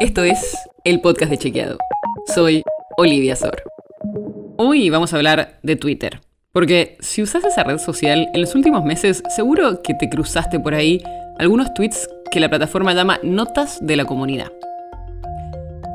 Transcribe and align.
Esto 0.00 0.22
es 0.22 0.56
el 0.84 1.00
podcast 1.00 1.28
de 1.28 1.38
Chequeado. 1.38 1.76
Soy 2.32 2.62
Olivia 2.96 3.34
Sor. 3.34 3.64
Hoy 4.56 4.90
vamos 4.90 5.12
a 5.12 5.16
hablar 5.16 5.58
de 5.64 5.74
Twitter. 5.74 6.20
Porque 6.52 6.96
si 7.00 7.20
usas 7.20 7.44
esa 7.44 7.64
red 7.64 7.78
social 7.78 8.28
en 8.32 8.40
los 8.40 8.54
últimos 8.54 8.84
meses, 8.84 9.24
seguro 9.34 9.82
que 9.82 9.94
te 9.94 10.08
cruzaste 10.08 10.60
por 10.60 10.74
ahí 10.74 11.02
algunos 11.40 11.74
tweets 11.74 12.08
que 12.30 12.38
la 12.38 12.48
plataforma 12.48 12.94
llama 12.94 13.18
notas 13.24 13.84
de 13.84 13.96
la 13.96 14.04
comunidad. 14.04 14.52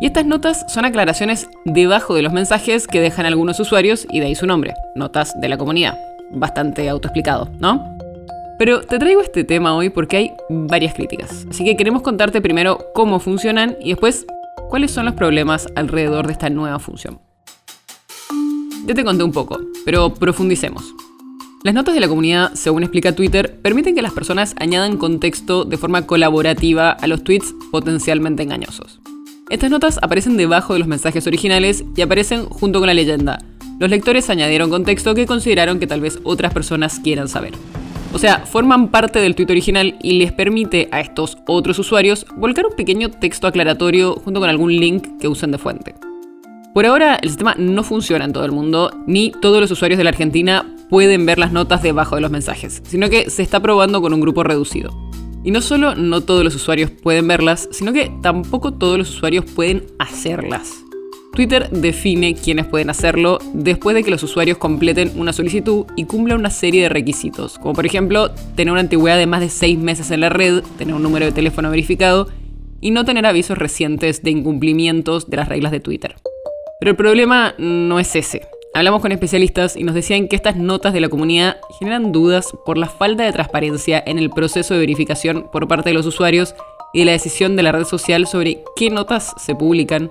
Y 0.00 0.06
estas 0.06 0.26
notas 0.26 0.64
son 0.66 0.84
aclaraciones 0.84 1.46
debajo 1.64 2.16
de 2.16 2.22
los 2.22 2.32
mensajes 2.32 2.88
que 2.88 3.00
dejan 3.00 3.24
algunos 3.24 3.60
usuarios 3.60 4.08
y 4.10 4.18
de 4.18 4.26
ahí 4.26 4.34
su 4.34 4.48
nombre, 4.48 4.74
notas 4.96 5.40
de 5.40 5.48
la 5.48 5.58
comunidad. 5.58 5.96
Bastante 6.32 6.88
autoexplicado, 6.88 7.50
¿no? 7.60 7.91
Pero 8.62 8.82
te 8.82 9.00
traigo 9.00 9.20
este 9.20 9.42
tema 9.42 9.74
hoy 9.74 9.90
porque 9.90 10.16
hay 10.16 10.32
varias 10.48 10.94
críticas. 10.94 11.48
Así 11.50 11.64
que 11.64 11.76
queremos 11.76 12.00
contarte 12.00 12.40
primero 12.40 12.78
cómo 12.94 13.18
funcionan 13.18 13.76
y 13.80 13.88
después 13.88 14.24
cuáles 14.68 14.92
son 14.92 15.04
los 15.04 15.14
problemas 15.14 15.66
alrededor 15.74 16.28
de 16.28 16.34
esta 16.34 16.48
nueva 16.48 16.78
función. 16.78 17.18
Ya 18.86 18.94
te 18.94 19.02
conté 19.02 19.24
un 19.24 19.32
poco, 19.32 19.58
pero 19.84 20.14
profundicemos. 20.14 20.94
Las 21.64 21.74
notas 21.74 21.92
de 21.94 22.00
la 22.00 22.06
comunidad, 22.06 22.54
según 22.54 22.84
explica 22.84 23.16
Twitter, 23.16 23.58
permiten 23.60 23.96
que 23.96 24.02
las 24.02 24.12
personas 24.12 24.54
añadan 24.60 24.96
contexto 24.96 25.64
de 25.64 25.76
forma 25.76 26.06
colaborativa 26.06 26.90
a 26.92 27.08
los 27.08 27.24
tweets 27.24 27.52
potencialmente 27.72 28.44
engañosos. 28.44 29.00
Estas 29.50 29.72
notas 29.72 29.98
aparecen 30.02 30.36
debajo 30.36 30.74
de 30.74 30.78
los 30.78 30.86
mensajes 30.86 31.26
originales 31.26 31.82
y 31.96 32.02
aparecen 32.02 32.44
junto 32.44 32.78
con 32.78 32.86
la 32.86 32.94
leyenda. 32.94 33.40
Los 33.80 33.90
lectores 33.90 34.30
añadieron 34.30 34.70
contexto 34.70 35.16
que 35.16 35.26
consideraron 35.26 35.80
que 35.80 35.88
tal 35.88 36.00
vez 36.00 36.20
otras 36.22 36.54
personas 36.54 37.00
quieran 37.00 37.26
saber. 37.26 37.54
O 38.12 38.18
sea, 38.18 38.40
forman 38.46 38.88
parte 38.88 39.20
del 39.20 39.34
tweet 39.34 39.50
original 39.50 39.96
y 40.02 40.18
les 40.18 40.32
permite 40.32 40.88
a 40.92 41.00
estos 41.00 41.38
otros 41.46 41.78
usuarios 41.78 42.26
volcar 42.36 42.66
un 42.66 42.76
pequeño 42.76 43.10
texto 43.10 43.46
aclaratorio 43.46 44.16
junto 44.16 44.40
con 44.40 44.50
algún 44.50 44.76
link 44.76 45.18
que 45.18 45.28
usen 45.28 45.50
de 45.50 45.58
fuente. 45.58 45.94
Por 46.74 46.86
ahora, 46.86 47.16
el 47.16 47.28
sistema 47.28 47.54
no 47.58 47.82
funciona 47.82 48.24
en 48.24 48.32
todo 48.32 48.44
el 48.44 48.52
mundo, 48.52 48.90
ni 49.06 49.30
todos 49.30 49.60
los 49.60 49.70
usuarios 49.70 49.98
de 49.98 50.04
la 50.04 50.10
Argentina 50.10 50.66
pueden 50.88 51.26
ver 51.26 51.38
las 51.38 51.52
notas 51.52 51.82
debajo 51.82 52.14
de 52.14 52.22
los 52.22 52.30
mensajes, 52.30 52.82
sino 52.84 53.08
que 53.08 53.30
se 53.30 53.42
está 53.42 53.60
probando 53.60 54.00
con 54.00 54.12
un 54.12 54.20
grupo 54.20 54.42
reducido. 54.42 54.90
Y 55.44 55.50
no 55.50 55.60
solo 55.60 55.94
no 55.94 56.20
todos 56.20 56.44
los 56.44 56.54
usuarios 56.54 56.90
pueden 56.90 57.26
verlas, 57.26 57.68
sino 57.72 57.92
que 57.92 58.10
tampoco 58.22 58.74
todos 58.74 58.98
los 58.98 59.10
usuarios 59.10 59.44
pueden 59.44 59.86
hacerlas. 59.98 60.81
Twitter 61.32 61.70
define 61.70 62.34
quiénes 62.34 62.66
pueden 62.66 62.90
hacerlo 62.90 63.38
después 63.54 63.94
de 63.96 64.04
que 64.04 64.10
los 64.10 64.22
usuarios 64.22 64.58
completen 64.58 65.12
una 65.16 65.32
solicitud 65.32 65.86
y 65.96 66.04
cumplan 66.04 66.38
una 66.38 66.50
serie 66.50 66.82
de 66.82 66.88
requisitos, 66.90 67.58
como 67.58 67.72
por 67.72 67.86
ejemplo 67.86 68.30
tener 68.54 68.70
una 68.70 68.82
antigüedad 68.82 69.16
de 69.16 69.26
más 69.26 69.40
de 69.40 69.48
6 69.48 69.78
meses 69.78 70.10
en 70.10 70.20
la 70.20 70.28
red, 70.28 70.62
tener 70.76 70.94
un 70.94 71.02
número 71.02 71.24
de 71.24 71.32
teléfono 71.32 71.70
verificado 71.70 72.28
y 72.82 72.90
no 72.90 73.06
tener 73.06 73.24
avisos 73.24 73.56
recientes 73.56 74.22
de 74.22 74.30
incumplimientos 74.30 75.30
de 75.30 75.38
las 75.38 75.48
reglas 75.48 75.72
de 75.72 75.80
Twitter. 75.80 76.16
Pero 76.80 76.90
el 76.90 76.96
problema 76.96 77.54
no 77.56 77.98
es 77.98 78.14
ese. 78.14 78.42
Hablamos 78.74 79.00
con 79.00 79.12
especialistas 79.12 79.76
y 79.76 79.84
nos 79.84 79.94
decían 79.94 80.28
que 80.28 80.36
estas 80.36 80.56
notas 80.56 80.92
de 80.92 81.00
la 81.00 81.08
comunidad 81.08 81.56
generan 81.78 82.12
dudas 82.12 82.48
por 82.66 82.76
la 82.76 82.88
falta 82.88 83.22
de 83.22 83.32
transparencia 83.32 84.02
en 84.04 84.18
el 84.18 84.28
proceso 84.30 84.74
de 84.74 84.80
verificación 84.80 85.46
por 85.50 85.66
parte 85.66 85.90
de 85.90 85.94
los 85.94 86.06
usuarios 86.06 86.54
y 86.92 87.00
de 87.00 87.04
la 87.06 87.12
decisión 87.12 87.56
de 87.56 87.62
la 87.62 87.72
red 87.72 87.84
social 87.84 88.26
sobre 88.26 88.62
qué 88.76 88.90
notas 88.90 89.34
se 89.38 89.54
publican 89.54 90.10